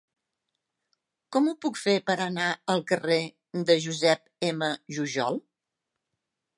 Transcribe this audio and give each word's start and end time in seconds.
Com 1.35 1.49
ho 1.49 1.53
puc 1.65 1.77
fer 1.81 1.95
per 2.09 2.15
anar 2.27 2.47
al 2.75 2.83
carrer 2.93 3.21
de 3.71 3.79
Josep 3.87 4.27
M. 4.53 4.75
Jujol? 4.99 5.43